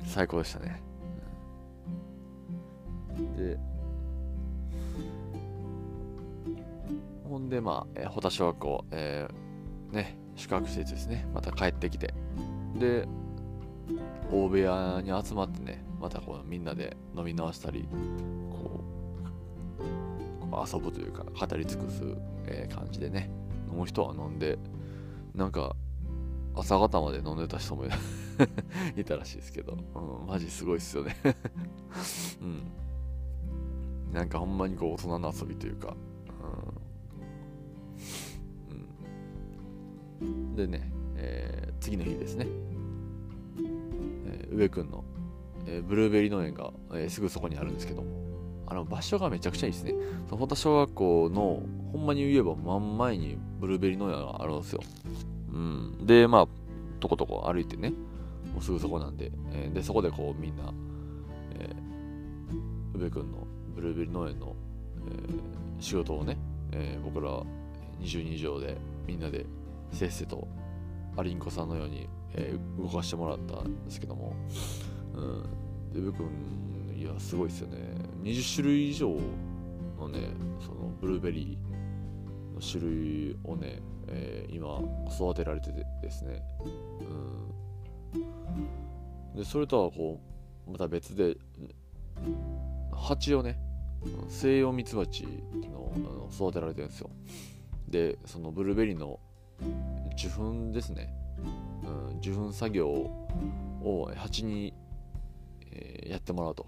[0.06, 0.82] 最高でしたね。
[3.36, 3.58] で、
[7.28, 12.14] ほんで、まあ、えー、穂田小学校、えーね、宿泊施設ですね、また帰ってきて、
[12.78, 13.06] で、
[14.30, 17.88] 大部屋に集まってね、またこうみんなで飲み直したり、
[20.72, 22.02] 遊ぶというか、語り尽くす、
[22.46, 23.30] えー感じでね、
[23.70, 24.58] 飲む人は飲んで、
[25.34, 25.76] なんか、
[26.54, 27.88] 朝方まで飲んでた人もい
[29.04, 31.16] たらしいですけど、うん、マジすごいっすよね。
[32.42, 32.62] うん。
[34.12, 35.96] なんかほんまにこう大人の遊びというか、
[40.20, 40.26] うん。
[40.26, 42.46] うん、でね、えー次の日ですね、
[44.26, 45.04] えー上くんの、
[45.66, 48.08] えーブルーベリー農園が、えーすぐそこにあるんですけども、
[48.70, 49.94] あの場所がめちゃくちゃいいですね。
[50.26, 54.82] その穂田小学校のほんまに言えば真ん前にブルーベリー農園があるんですよ。
[55.52, 56.06] うん。
[56.06, 56.48] で、まあ、
[57.00, 57.90] とことこ歩いてね、
[58.52, 60.72] もうすぐそこなんで、えーで、そこでこうみんな、
[61.58, 64.54] えー、宇部君のブルーベリー農園の、
[65.06, 66.36] えー仕事をね、
[66.72, 67.30] えー僕ら
[68.00, 68.76] 20人以上で
[69.06, 69.46] みんなで
[69.92, 70.48] せっせと
[71.16, 74.34] アリンコさんのように、えー動かしてもらったんですけども、
[75.14, 75.42] うん。
[75.92, 76.26] で、宇部君、
[76.98, 77.78] いや、すごいですよね。
[78.28, 79.16] 20種類以上
[79.98, 80.28] のね、
[80.60, 86.42] そのブルーベリーの種類をね、えー今育てられててですね、
[88.14, 90.20] うん、でそれとはこ
[90.66, 91.36] うまた別で
[92.92, 93.58] 蜂をね
[94.28, 95.24] 西洋ミツバチ
[95.70, 97.10] のあの育てられてるんですよ。
[97.88, 99.18] でそのブルーベリーの
[100.12, 101.14] 受粉ですね、
[101.84, 104.74] うん、受粉作業を蜂に、
[105.70, 106.66] えーやってもらうと、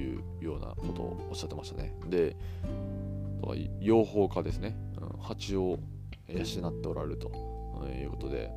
[0.00, 1.94] いうようなことをおっしゃってましたね。
[2.08, 2.36] で
[3.80, 5.78] 養蜂家ですね、うん、蜂を
[6.28, 7.50] 養っておられると。
[7.88, 8.50] いうことで。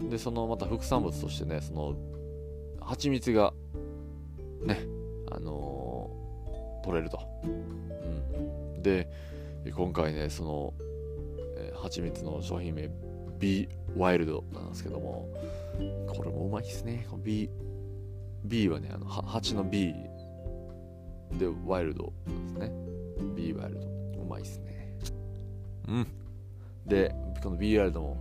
[0.00, 1.94] でそのまた副産物としてねその
[2.80, 3.52] 蜂蜜が
[4.62, 4.80] ね
[5.30, 9.08] あのー取れると、うん、で
[9.74, 10.74] 今回ねその、
[11.56, 12.90] えー蜂蜜の商品名
[13.38, 15.28] B ワイルドなんですけども
[16.08, 17.06] これもうまいですね。
[17.18, 17.50] B,
[18.44, 19.94] B はねあの蜂の B
[21.32, 22.72] でワイルドですね。
[23.34, 23.86] B ワイルド。
[24.22, 24.96] うまいっすね。
[25.88, 26.06] うん。
[26.86, 28.16] でこの B ワイルドも、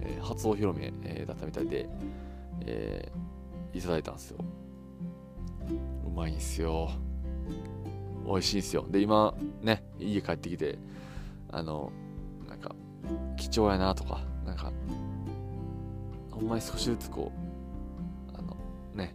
[0.00, 1.88] えー初お披露目、えーだったみたいで、
[2.66, 4.38] えーいただいたんですよ。
[6.06, 6.90] うまいんすよ。
[8.26, 8.86] 美味しいんすよ。
[8.88, 10.78] で今ね家帰ってきて
[11.50, 11.92] あの
[12.48, 12.74] なんか
[13.36, 14.72] 貴重やなとかなんか
[16.30, 17.32] ほんまに少しずつこ
[18.32, 18.56] うあの
[18.94, 19.14] ね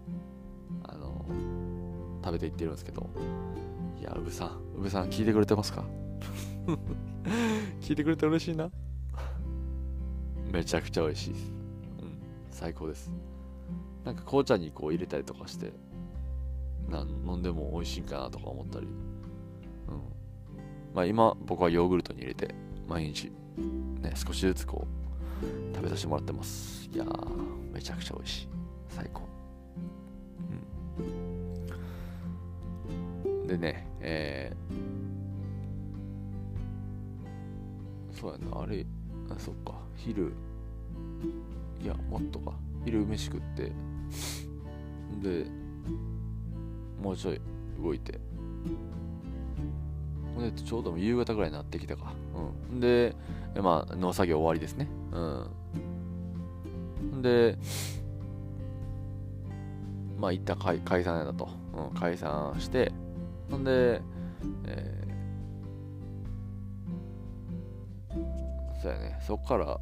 [2.24, 3.10] 食べていってるんですけど。
[4.00, 5.84] いやうぶさんうぶさん聞いてくれてますか？
[7.82, 8.70] 聞いてくれて嬉しいな。
[10.52, 11.52] めちゃくちゃ美味しいです。
[12.02, 13.12] うん最高です。
[14.06, 15.72] なんか紅茶にこう入れたりとかして
[16.90, 18.88] な飲んでも美味しいんかなとか思ったり。
[18.88, 18.94] うん。
[20.94, 22.56] まあ今僕はヨーグルトに入れて
[22.88, 23.32] 毎日
[24.02, 24.88] ね少しずつこ
[25.44, 26.90] う食べさせてもらってます。
[26.92, 28.48] いやーめちゃくちゃ美味しい。
[28.90, 29.22] 最高。
[33.50, 38.86] でね、えー、そうやな、あれ、
[39.32, 40.34] あそっか、昼、
[41.82, 42.54] いや、もっとか、
[42.86, 43.72] 昼飯食って、
[45.24, 45.48] で、
[47.02, 47.42] もうちょい
[47.82, 48.20] 動いて、
[50.40, 52.14] でちょうど夕方ぐらいになってきたか。
[52.72, 52.80] うん。
[52.80, 53.16] で、
[53.56, 54.88] まあ、農作業終わりですね。
[55.12, 55.20] う
[57.18, 57.22] ん。
[57.24, 57.58] で、
[60.20, 61.50] まあ、一旦解解散やだと。
[61.74, 62.92] うん、解散して、
[63.50, 64.02] ほんで、
[64.66, 69.80] えー、そうやね、そっから、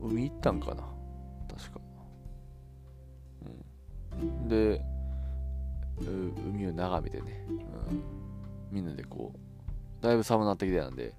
[0.00, 0.82] 海行ったんかな
[1.48, 1.80] 確か。
[4.12, 4.48] うん。
[4.48, 4.80] で、
[6.00, 7.52] 海を眺めてね、う
[7.94, 8.02] ん、
[8.70, 11.14] みんなでこう、だいぶ寒くなってきてたんで、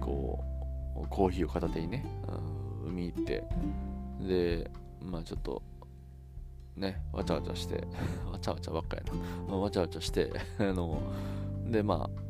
[0.00, 0.42] こ
[0.96, 2.04] う、コーヒーを片手にね、
[2.84, 3.44] うん、海行って、
[4.20, 4.70] で、
[5.00, 5.62] まあちょっと、
[6.76, 7.76] ね、わちゃわちゃして、
[8.30, 9.02] わちゃわちゃばっかや
[9.48, 11.00] な、 わちゃわちゃして あの、
[11.70, 12.22] で、まあ、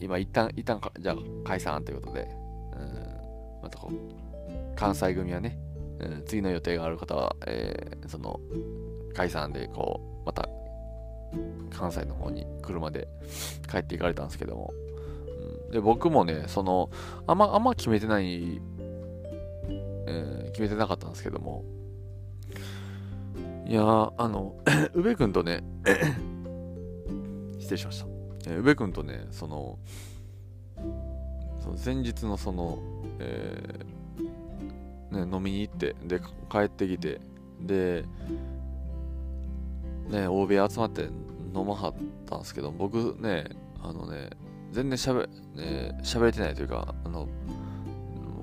[0.00, 2.28] 今、一旦、一旦かじゃあ解散ということで、
[2.72, 5.58] うん、またこう、関西組はね、
[5.98, 8.38] うん、次の予定がある方は、えー、その、
[9.14, 10.48] 解散で、こう、また、
[11.70, 13.08] 関西の方に車で
[13.68, 14.72] 帰っていかれたんですけども、
[15.66, 16.88] うん、で、僕もね、その、
[17.26, 18.60] あんま、あんま決めてない、
[20.06, 21.64] えー、決めてなかったんですけども、
[23.68, 24.54] いやあの、
[24.94, 25.62] 宇部君とね、
[27.60, 28.06] 失礼しました。
[28.50, 29.78] え、宇部君とね、その、
[31.60, 32.78] その前日のその、
[33.18, 36.18] えー、ね、飲みに行って、で、
[36.50, 37.20] 帰ってきて、
[37.60, 38.06] で、
[40.08, 41.02] ね、欧米集まって
[41.54, 43.50] 飲まはったんですけど、僕ね、
[43.82, 44.30] あのね、
[44.72, 47.28] 全然しゃべ、ね、喋れてないというか、あの、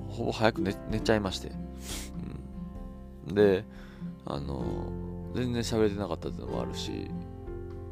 [0.07, 1.51] ほぼ早く寝寝ちゃいまして。
[3.27, 3.65] うん、で、
[4.25, 7.11] あの、全然喋れてなかったっていうのもあるし、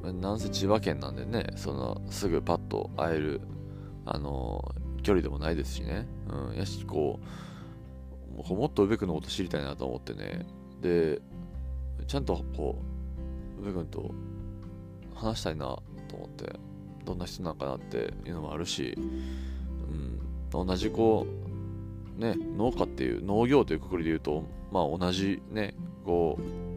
[0.02, 3.42] なんせ千葉県なんでね、そのすぐパッと会える、
[4.06, 6.08] あの距離でもないですしね。
[6.30, 7.20] うん、やし、こ
[8.50, 10.46] う、もっと宇部君のこと知りたいなと思ってね。
[10.82, 11.22] で、
[12.08, 12.82] ちゃんとこ
[13.58, 14.12] う、宇部君と
[15.14, 15.66] 話したいな
[16.08, 16.54] と思って、
[17.06, 21.28] どんな人なのかなっていうのもあるし、うん、同じこ
[22.18, 25.76] う、ね、農家っていう、農業というくくりで言うと、まあ同じね、
[26.06, 26.73] こう、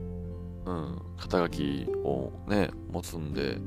[0.66, 3.58] うん、肩書きをね、持つんで、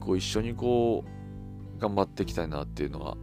[0.00, 3.16] こう一緒にこう、頑張っていきたいなっていうのが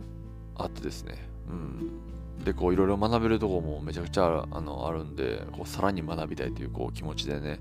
[0.56, 1.28] あってですね。
[1.50, 2.44] うん。
[2.44, 7.60] で、こういろいろ学べるとこもめちゃくちゃあのあるんで、こうさらに学びたいというこう気持ちでね。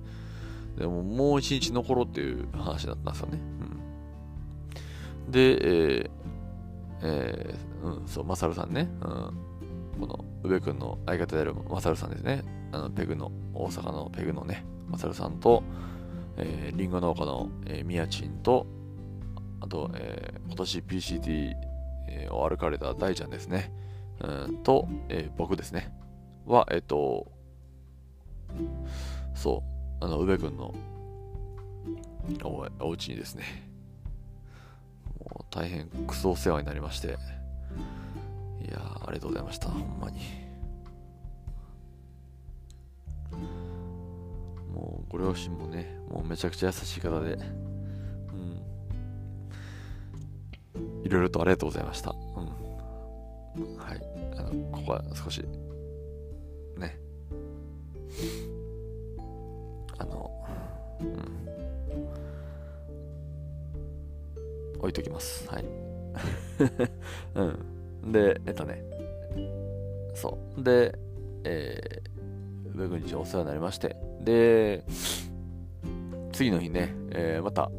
[0.77, 3.39] でももう一日残ろうっていう話だったんですよね。
[5.27, 5.31] うん。
[5.31, 6.11] で、えー、
[7.03, 8.91] えー、うん、そう、マサルさんね。
[9.01, 10.01] うん。
[10.01, 12.45] この、宇部君の相方であるマサルさんですね。
[12.73, 15.63] あの、ペグの、大阪のペグのね、マサルさんと、
[16.37, 18.67] えー、リンゴ農家の、えー、ミヤチンと、
[19.61, 21.55] あと、えー、今年 PCT、
[22.09, 23.73] えー、を歩かれた大ちゃんですね。
[24.21, 25.93] うんと、えー、僕ですね。
[26.47, 27.31] は、えっ、ー、と、
[29.35, 29.63] そ
[30.01, 30.75] う、あの、宇部君の
[32.45, 33.45] おお家にですね、
[35.19, 40.40] もう大変クソお世話になりまして、いやありがとうございました、ほんまに。
[44.73, 47.39] もうご両親もね、もうめちゃくちゃ優しい方で、
[50.77, 51.05] うん。
[51.05, 52.11] いろいろとありがとうございました。
[52.11, 53.77] うん。
[53.77, 54.01] はい。
[54.37, 55.45] あの、ここは少し、
[56.77, 56.99] ね。
[59.99, 60.31] あの、
[61.01, 61.41] うん。
[64.79, 65.49] 置いときます。
[65.49, 65.65] はい。
[67.35, 68.13] うん。
[68.13, 68.85] で、えっとね。
[70.15, 70.63] そう。
[70.63, 70.99] で、
[71.45, 74.85] えー、ウェブにお世話になりまして、で、
[76.33, 77.71] 次の日ね、えー、また、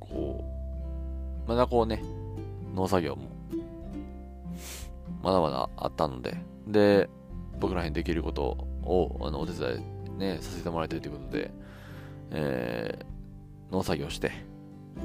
[0.00, 0.44] こ
[1.46, 2.02] う、まだこうね、
[2.74, 3.28] 農作業も、
[5.22, 7.08] まだまだあったので、で、
[7.58, 11.50] 僕らにできることを、あの、お手伝いね、させてもらいたいということで、
[12.30, 14.32] えー、農作業して、
[14.96, 15.00] う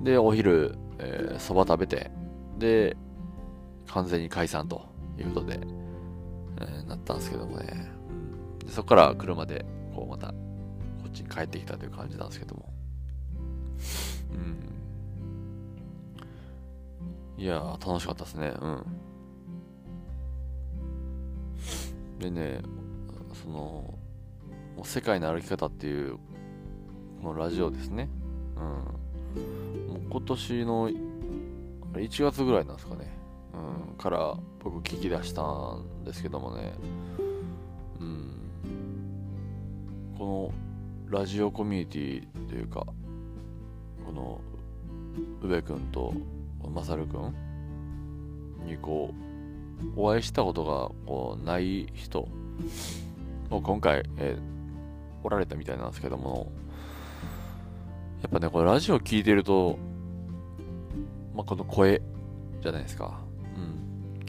[0.00, 0.04] ん。
[0.04, 2.10] で、お昼、えー、蕎麦食べて、
[2.58, 2.96] で、
[3.86, 4.86] 完全に解散と
[5.18, 5.60] いうことで、
[6.62, 7.90] えー、なったんですけどもね、
[8.64, 10.34] でそこから車でこうまたこ
[11.08, 12.72] っちに帰ってきたという感じなんですけども、
[14.32, 14.36] う
[17.40, 18.54] ん、いやー楽しかったですね。
[18.60, 18.84] うん。
[22.18, 22.60] でね
[23.42, 23.94] その
[24.76, 26.18] もう世界の歩き方っていう
[27.22, 28.10] このラジオですね。
[28.56, 28.64] うん。
[28.64, 28.70] も
[29.98, 33.21] う今年の1月ぐらいなんですかね。
[33.54, 36.72] うん、から僕聞き出したんですけどもね、
[38.00, 38.52] うん、
[40.18, 40.52] こ
[41.10, 42.86] のラジオコミュニティというか
[44.06, 44.40] この
[45.42, 46.14] 宇部君と
[46.74, 47.34] 勝君
[48.66, 49.12] にこ
[49.96, 52.28] うお会いしたことがこうない人
[53.50, 54.36] を今回、え、
[55.22, 56.50] おられたみたいなんですけども
[58.22, 59.76] やっぱねこれラジオ聞いてると、
[61.34, 62.00] まあ、この声
[62.62, 63.20] じゃないですか。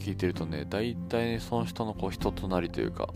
[0.04, 3.08] 聞いてるとね大体その人のこう人となりというか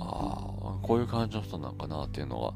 [0.00, 2.54] ああこういう感じの人なんかなっていうのが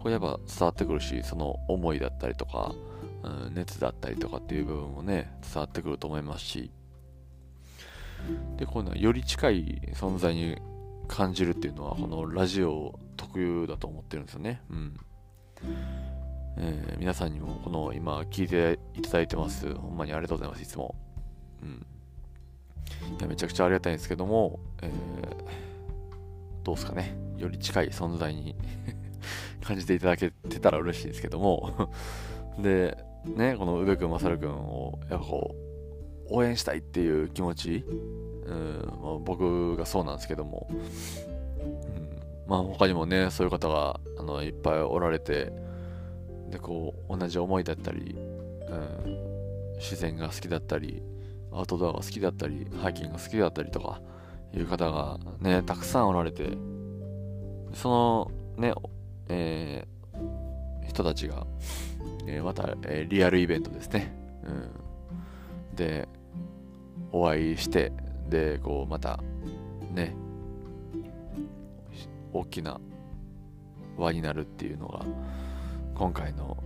[0.00, 2.74] これやっぱ伝わってくるしその思いだったりとか
[3.24, 6.70] うん、熱だったりとかっていう部分もね伝わってくると思いますし。
[8.56, 10.56] でこういうのはより近い存在に
[11.08, 14.62] 感じるっていうのはこのラジオ特有だと思ってるんですよね。
[14.70, 14.96] うん。
[16.56, 19.74] えー、皆さんにもこの今聞いていただいてます。
[19.74, 20.94] ほんまにありがとうございますいつも。
[21.62, 21.86] うん。
[23.18, 24.90] いやめちゃくちゃありがたいんですけども、えー、
[26.62, 27.16] どうですかね。
[27.38, 28.54] より近い存在に
[29.62, 31.90] 感じていただけてたら嬉しいんですけども。
[32.58, 35.54] でね、この宇部君、勝君を、やっぱこ
[36.30, 37.84] う、応援したいっていう気持ち、
[38.46, 40.80] うんまあ、僕がそうなんですけども、うん、
[42.46, 45.52] まあ他にもね、そういう方があのいっぱいおられて、
[46.50, 48.14] で、こう、同じ思いだったり、
[48.68, 51.02] うん、自然が好きだったり、
[51.54, 54.00] アウトドアが好きだったり、ハイキングが好きだったりとか、
[54.56, 56.56] いう方がね、たくさんおられて、
[57.72, 58.72] そのね、
[59.28, 61.46] えー、人たちが、
[62.26, 64.14] えー、また、えー、リアルイベントですね。
[64.44, 66.08] うん、で、
[67.10, 67.92] お会いして、
[68.28, 69.18] で、こう、また、
[69.92, 70.14] ね、
[72.32, 72.80] 大きな
[73.96, 75.04] 輪になるっていうのが、
[75.94, 76.56] 今回の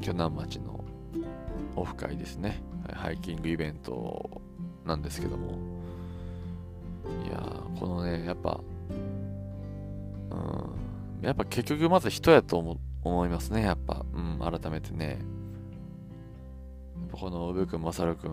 [0.00, 0.84] 鋸南町の
[1.76, 2.62] オフ会ですね。
[2.92, 4.40] ハイキングイベント
[4.84, 5.58] なんですけども、
[7.26, 7.38] いや
[7.78, 8.60] このね、やっぱ、
[10.30, 14.04] うん、やっぱ結局まず人やと思思いますね、やっぱ。
[14.14, 15.18] うん、改めてね。
[17.10, 18.30] この宇部君、勝君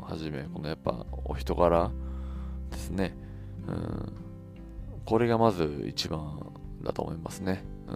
[0.00, 1.90] はじめ、このやっぱお人柄
[2.70, 3.14] ですね。
[3.68, 4.12] うん。
[5.04, 7.62] これがまず一番だと思いますね。
[7.88, 7.92] う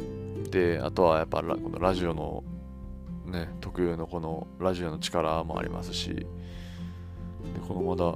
[0.00, 0.44] ん。
[0.50, 2.42] で、あとはやっぱこのラジオの
[3.28, 6.26] ね、特有のこのラジオの力もありますし、で
[7.66, 8.14] このまだ、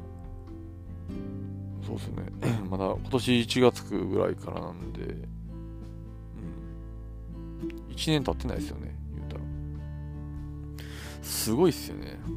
[1.87, 2.25] そうですね、
[2.71, 5.33] まだ今年1月ぐらいからなんで、うん
[7.93, 9.41] 1年経ってないですよね、言うたら。
[11.23, 12.19] すごいっすよね。
[12.27, 12.31] う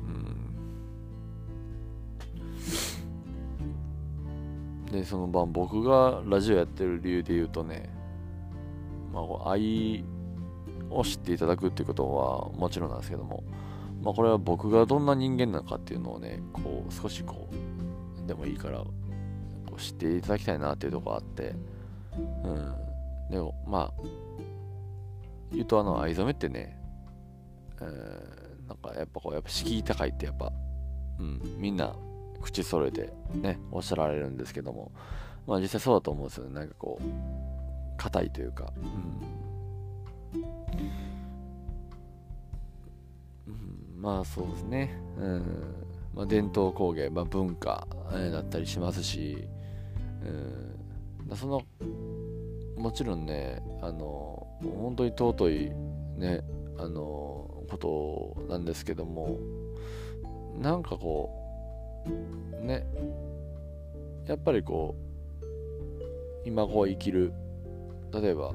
[4.89, 4.91] ん。
[4.91, 7.89] で、その晩、僕がラジオやってる理由で言うとね、
[9.13, 10.03] まあ、愛
[10.89, 13.43] を知っていただくっていうことはもちろんなんですけども、
[14.01, 17.49] まあ、これは僕がどんな人間なのかっていうのをね、こう、少しこ
[18.23, 18.93] う、でもいいから、こ
[19.77, 21.55] う知っていただきたいなっていうところがあって、
[22.43, 22.75] うん。
[23.29, 24.25] でも、まあ、
[25.51, 26.77] 言うとあの藍染めってね、
[27.81, 30.51] えー、なんかやっぱこうやっぱ敷居高いってやっぱ、
[31.19, 31.95] うん、みんな
[32.41, 34.91] 口揃えてねおっしゃられるんですけども
[35.47, 39.44] まあ実際そうだと思うんですよねなんかこう硬いというか、うん、
[43.47, 45.85] うん、まあそうですね、うん
[46.15, 49.47] まあ、伝統工芸、まあ、文化、えだったりしますし、
[51.29, 51.61] うん、その
[52.77, 55.71] もちろんねあの本当に尊い
[56.17, 56.41] ね
[56.77, 59.39] あのことなんですけども
[60.61, 61.29] なんかこ
[62.05, 62.85] うね
[64.27, 64.95] やっぱりこ
[65.41, 67.33] う今こう生きる
[68.13, 68.53] 例えば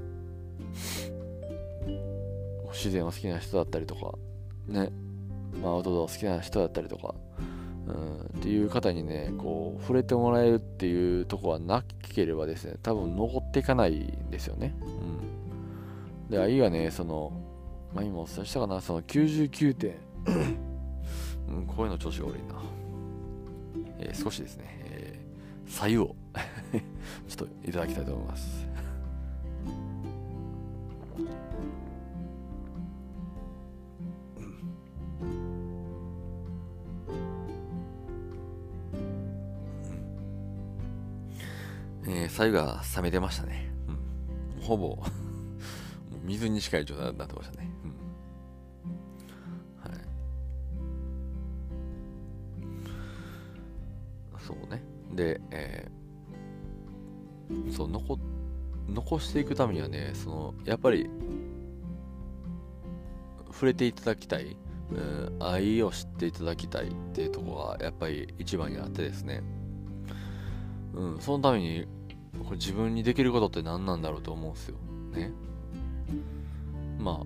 [2.73, 4.13] 自然が好きな人だったりとか
[4.69, 4.91] ね
[5.65, 7.15] アウトドア好きな人だったりとか
[7.87, 11.83] うん、っていう方にねこう触れてもらえるっていうとこはな
[12.15, 15.31] ければですね多分残っていかないんですよね、うん
[16.31, 17.33] で、愛がね、その、
[17.93, 19.97] まあ、今お伝えしたかな、その99点、
[21.49, 22.55] うん、こういうの調子が悪いな。
[23.99, 26.15] えー、少しですね、えー、左右を
[27.29, 28.67] ちょっといただきたいと思います。
[42.41, 43.71] 左右が冷めてましたね。
[44.57, 44.97] うん、ほぼ
[46.25, 47.71] 水に近い状態になってましたね。
[47.85, 47.89] う
[49.87, 49.91] ん。
[49.91, 50.01] はい。
[54.39, 54.83] そうね。
[55.15, 58.19] で、えー、そう、残、
[58.89, 61.11] 残していくためにはね、その、やっぱり、
[63.53, 64.57] 触れていただきたい、
[64.93, 69.43] うん、愛を知っていただきたいっていうところが、やっぱり一番にあってですね。
[70.95, 72.00] うん、そのために、
[72.39, 74.77] これ自分にできることって何なんだろうと思うんですよ。
[75.13, 75.33] ね。
[76.99, 77.23] ま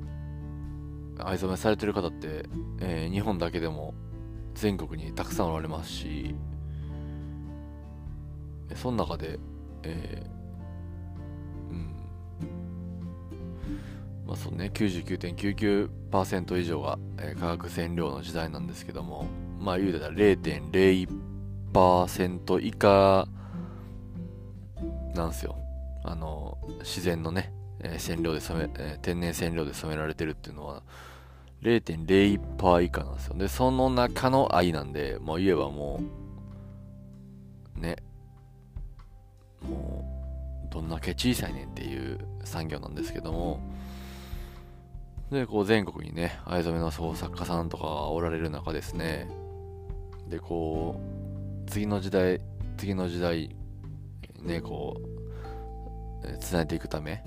[1.18, 2.44] あ藍染めされてる方って、
[2.80, 3.94] えー、日本だけでも
[4.54, 6.34] 全国にたくさんおられますし
[8.74, 9.38] その中で、
[9.82, 11.94] えー、うん。
[14.26, 19.26] まあそうね99.99%以上が、えー、化学染料の時代なんですけども
[19.60, 23.28] まあ言うたら0.01%以下
[25.14, 25.56] なんですよ。
[26.02, 30.82] あの自然のね、えー、染料で染め、えー、天然染料で染められてるっていうのは
[31.62, 33.34] 0.01%以下なんですよ。
[33.36, 36.00] でその中の愛なんでもう言えばも
[37.76, 37.96] うね
[39.62, 40.04] も
[40.70, 43.60] うどんだけ小さいねんっていう産業なんですけども
[45.30, 49.28] でこう全国にね藍染めの創作家さんとかおられる中ですね。
[50.28, 51.00] でこ
[51.66, 52.40] う次の時代
[52.76, 53.54] 次の時代
[54.44, 55.00] ねこ
[56.22, 57.24] うつないでいくため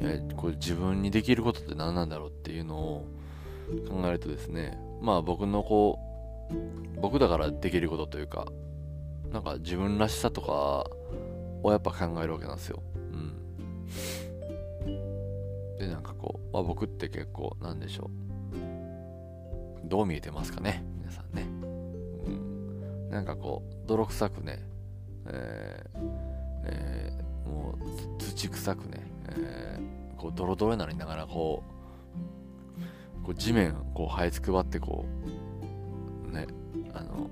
[0.00, 3.06] いやこう自分にできることって何なんだろうっていうのを
[3.88, 5.98] 考えるとですねまあ僕のこ
[6.50, 8.46] う僕だからできることというか
[9.32, 10.86] なんか自分らしさとか
[11.66, 12.82] をやっぱ考えるわけなんですよ。
[12.94, 13.88] うん。
[15.78, 18.10] で、なんかこう、まあ、僕って結構、なんでしょ
[18.54, 19.88] う。
[19.88, 20.84] どう見えてますかね？
[20.98, 21.46] 皆さんね。
[22.26, 23.08] うん。
[23.10, 24.62] なんかこう、泥臭くね、
[25.26, 25.98] えー、
[26.64, 27.76] えー、もう
[28.18, 31.62] 土臭くね、えー、こうドロドロになりながらこ
[33.22, 35.06] うこう地面こう這いつくばってこ
[36.28, 36.46] うね
[36.92, 37.30] あの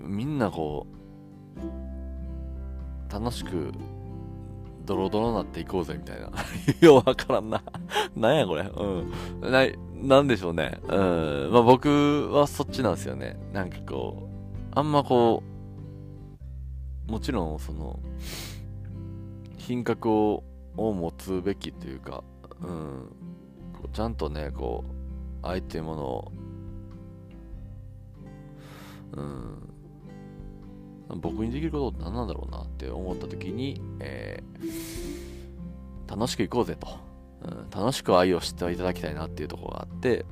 [0.00, 0.90] みんなこう
[3.12, 3.72] 楽しく
[4.90, 6.30] ドロドロなっていこうぜみたいな。
[6.80, 7.62] ようわからんな。
[8.16, 8.62] なんやこれ。
[8.62, 9.50] うん。
[9.50, 10.80] ななんでしょうね。
[10.88, 11.50] うん。
[11.52, 13.38] まあ僕はそっちなんですよね。
[13.52, 14.24] なんかこう
[14.74, 15.49] あんまこう
[17.10, 17.98] もちろんその
[19.58, 20.44] 品格を
[20.76, 22.22] を持つべきというか
[22.62, 23.12] うん
[23.92, 24.84] ちゃんとねこ
[25.42, 26.32] う愛っていうものを
[29.12, 29.70] うん
[31.20, 36.86] 僕にできることって何なんだろうなって思った時に、えー、楽しくいこうぜと、
[37.42, 40.24] うん、楽しく愛を知っていただきたいなっていうところがあって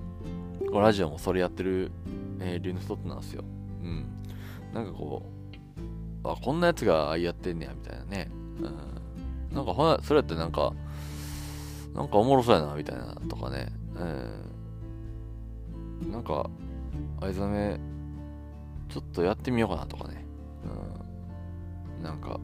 [0.73, 1.91] ラジオもそれやってる、
[2.39, 3.43] えー、理由の一つなんですよ、
[3.83, 4.07] うん、
[4.73, 5.38] なんかこう
[6.33, 8.31] あこんなやつが愛やってんねやみたいなね、
[9.51, 10.73] うん、なんかほなそれやってなんか
[11.95, 13.69] なんかおもろそうやなみたいなとかね、
[16.03, 16.49] うん、なんか
[17.21, 17.81] 藍染め
[18.89, 20.25] ちょっとやってみようかなとかね。
[21.99, 22.41] うん、なんか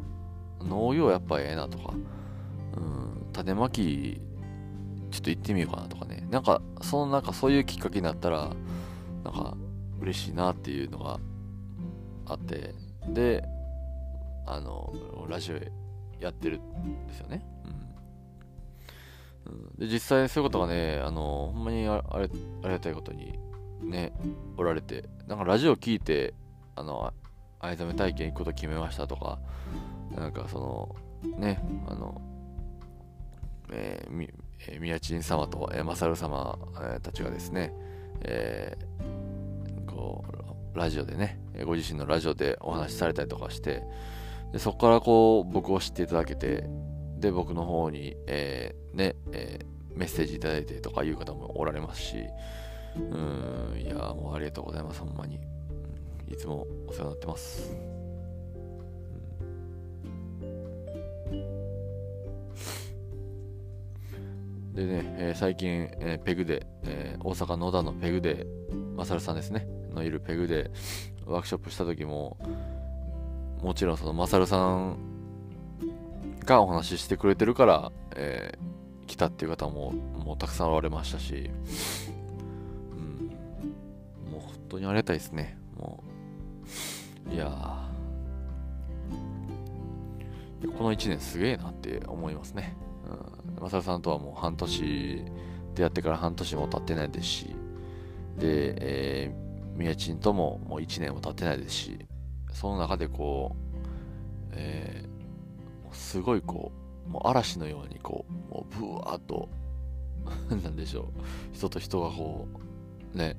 [0.60, 1.94] 農業やっぱええなとか、
[2.76, 4.20] うん、種まき
[5.10, 6.26] ちょっと行ってみようかなとかね。
[6.30, 8.50] なんかそのなんかそういうきっかけになったら
[9.24, 9.56] なんか
[10.00, 11.20] 嬉しいなっていうのが
[12.26, 12.74] あって。
[13.08, 13.44] で
[14.46, 14.92] あの
[15.28, 15.56] ラジオ
[16.22, 17.44] やってるんですよね、
[19.46, 22.30] うん、で実際そういうことがねあのほんまにあれあり
[22.62, 23.38] がたいことに
[23.82, 24.12] ね
[24.56, 26.34] おられてなんかラジオ聞いて
[26.76, 27.12] あの
[27.64, 29.38] 藍染め体験行くこと決めましたとか、
[30.14, 32.20] なんかその、ね、あの、
[33.72, 34.28] えー、み、
[34.68, 37.72] えー、宮地様と、えー、マサル様、えー、たちがですね、
[38.22, 40.24] えー、こ
[40.74, 43.82] う、ラジオでね、ご自身のラジオでお話しされたりとかして、
[44.54, 46.70] でそこからこう、僕を知っていただけて、
[47.18, 52.18] で、僕の方に、えー、ね、えー、メッセージいただいてとかいう方もおられますし、
[52.94, 55.40] うん、いや、もうありがとうございます、ほんまに。
[56.28, 57.76] いつもお世話になってます。
[64.72, 68.46] でね、えー、最近、えー、ペグで、えー、大阪野田のペグで、
[68.94, 70.70] マサルさんですね、のいるペグで
[71.26, 72.38] ワークショップした時も、
[73.64, 74.98] もちろんそのマサルさん
[76.44, 81.50] がお話ししてくれてるから、えー、来たっていう方ももうたくさんおられましたし、
[82.92, 85.58] うん、もう本当にありがたいですね。
[85.78, 86.04] も
[87.30, 87.88] ういや
[90.76, 92.76] この1年すげえなって思いますね。
[93.08, 93.62] うん。
[93.62, 95.24] マサルさんとはもう半年、
[95.74, 97.46] 出会ってから半年も経ってないですし、
[98.36, 101.98] で、えー、宮地とももう1年も経ってないですし、
[102.54, 106.72] その中でこう、えー、すごいこ
[107.06, 109.50] う、もう嵐のようにこう、もうブワーっと、
[110.48, 111.04] なんでしょう、
[111.52, 112.48] 人と人がこ
[113.14, 113.36] う、ね、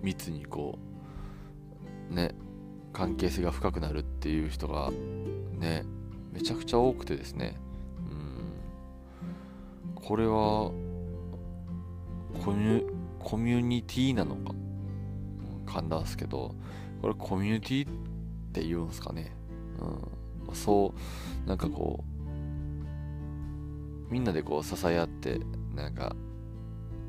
[0.00, 0.78] 密にこ
[2.10, 2.34] う、ね、
[2.92, 4.90] 関係性が深くなるっていう人が
[5.58, 5.84] ね
[6.32, 7.56] めちゃくちゃ多くてですね。
[8.10, 10.02] うん。
[10.02, 10.70] これは
[12.44, 14.54] コミュコミュニティなのか。
[15.66, 16.54] 噛んだんですけど
[17.00, 17.88] これコミュニティ
[18.52, 19.32] って言うんですかね。
[20.48, 20.92] うん、そ
[21.46, 22.04] うなんかこ
[24.10, 25.40] うみんなでこう支え合って
[25.74, 26.14] なんか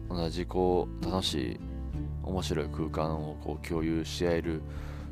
[0.09, 1.59] 同じこう楽しい
[2.23, 4.61] 面白い空間をこう共有し合える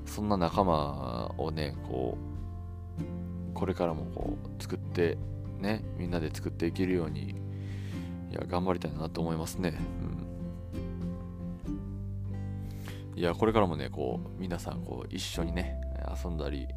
[0.05, 5.17] そんな仲間をねこうこれからもこう作って
[5.59, 7.31] ねみんなで作っていけるように
[8.31, 9.77] いや頑張りたいなと思いますね、
[13.13, 15.90] うん、いやこれからもねこう皆さんこう一緒にね
[16.23, 16.67] 遊んだり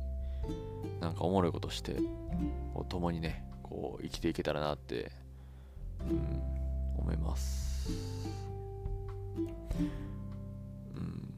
[1.00, 1.96] なんかおもろいことして
[2.72, 5.10] こう共にねこう生きていけたらなって、
[6.00, 6.42] うん、
[6.98, 7.90] 思います。
[10.96, 11.34] うん。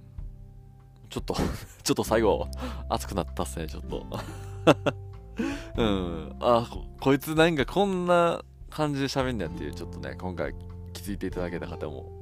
[1.08, 1.34] ちょっと
[1.82, 2.48] ちょっと最後
[2.88, 4.06] 熱くなったっすねちょっと。
[5.76, 6.36] うん。
[6.40, 10.54] あここいつなんかこんな感じで喋んねやっていうちょっとね今回
[10.92, 12.12] 気づいていただけた方も。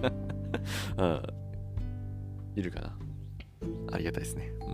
[0.96, 1.22] うん、
[2.54, 3.09] いるかな？
[3.92, 4.52] ありがたいですね。
[4.60, 4.68] うん。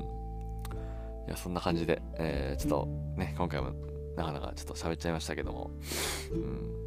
[1.27, 3.73] いや、そんな感じで、えー、ちょっとね、今回も
[4.17, 5.71] なかなかちょっと喋っちゃいましたけども、
[6.33, 6.87] うん。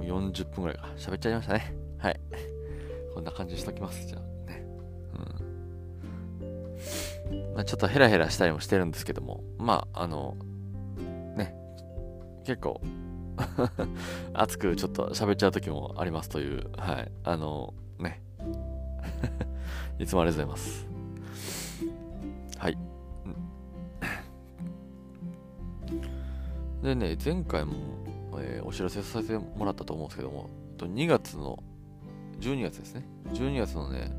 [0.00, 0.88] うん、40分ぐらいか。
[0.96, 1.74] 喋っちゃいましたね。
[1.98, 2.20] はい。
[3.14, 4.06] こんな感じにしときます。
[4.06, 4.64] じゃあね。
[7.30, 7.54] うん。
[7.56, 10.36] ま、ちょっとヘラヘラしたりもしてるんですけども、まあ、あの、
[11.36, 11.54] ね、
[12.44, 12.80] 結構
[14.32, 17.12] 熱くちょっと喋っちゃう時もありますという、はい。
[17.24, 18.22] あの、ね。
[19.98, 20.86] いつもありがとうございます。
[22.58, 22.78] はい。
[26.82, 27.74] でね、前回も、
[28.38, 30.48] えー、お知らせさせてもらったと思うんですけども、
[30.78, 31.62] 2月の、
[32.40, 33.04] 12月ですね。
[33.32, 34.12] 12月のね、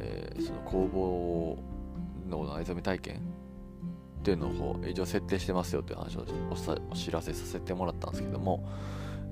[0.00, 1.58] えー、その工房
[2.28, 6.24] の藍染め体験っていうのを一応設定してますよっていう話を
[6.90, 8.64] お知らせさせてもらったんですけども、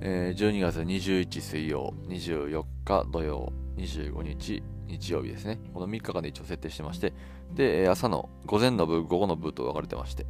[0.05, 5.61] えー、12月21水曜、24日土曜、25日日曜日ですね。
[5.73, 7.13] この3日間で一応設定してまして、
[7.55, 10.25] で、朝の午前の部、午後の部と分かれてまして、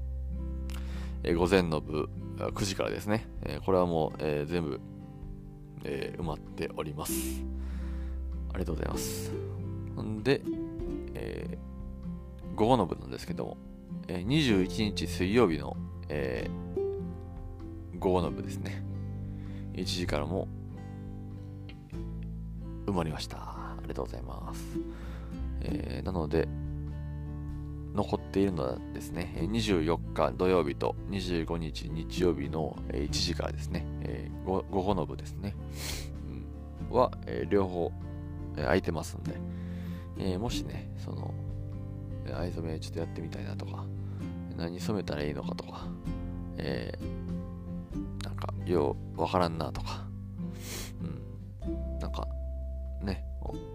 [1.23, 2.07] えー、午前の部、
[2.37, 3.27] 9時からですね。
[3.41, 4.79] えー、これはもう、えー、全部、
[5.85, 7.43] え埋まっております。
[8.49, 9.31] ありがとうございます。
[9.99, 10.43] んで、
[11.15, 11.57] え
[12.55, 13.57] 午後の部なんですけども、
[14.07, 15.75] え21日水曜日の、
[16.09, 16.47] え
[17.97, 18.92] 午後の部ですね。
[19.73, 20.47] 1時からも
[22.85, 23.37] 埋まりました。
[23.37, 24.63] ありがとうございます。
[25.61, 26.47] えー、なので、
[27.93, 35.55] 残っているのはですね、24日土曜日と25日日曜日の1時からですね、えー、午後の部ですね、
[36.89, 37.91] うん、は、えー、両方、
[38.57, 39.35] えー、空いてますんで、
[40.17, 41.33] え、もしね、その、
[42.33, 43.85] 藍染めちょっとやってみたいなとか、
[44.57, 45.87] 何染めたらいいのかとか、
[46.57, 47.22] えー、なんか、
[48.71, 50.05] ようわからんなとか、
[51.01, 52.27] うん、なんか、
[53.01, 53.25] ね、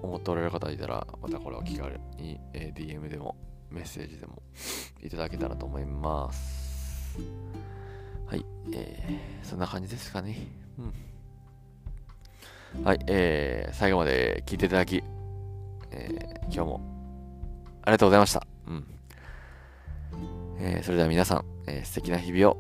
[0.02, 3.36] 思っておられる方いたら、またこれを気軽に、えー、DM でも
[3.70, 4.42] メッセージでも
[5.02, 7.18] いただけたらと思います。
[8.26, 10.36] はい、えー、そんな感じですかね。
[10.78, 10.82] う
[12.80, 12.84] ん。
[12.84, 15.02] はい、えー、最後まで聞いていただき、
[15.90, 16.80] えー、今日も
[17.82, 18.46] ありがとうございました。
[18.66, 18.86] うん。
[20.60, 22.56] えー、それでは皆さん、えー、素敵な日々を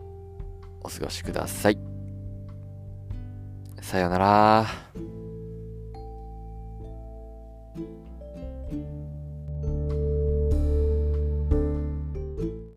[0.82, 1.97] お過ごしください。
[3.82, 5.17] さようなら。